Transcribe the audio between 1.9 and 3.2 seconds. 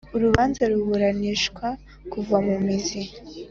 kuva mu mizi